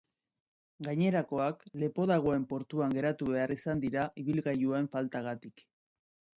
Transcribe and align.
Gainerakoak 0.87 1.65
lepo 1.83 2.07
dagoen 2.13 2.47
portuan 2.55 2.97
geratu 3.01 3.29
behar 3.35 3.55
izan 3.59 3.87
dira 3.87 4.09
ibilgailuen 4.25 4.93
faltagatik. 4.97 5.67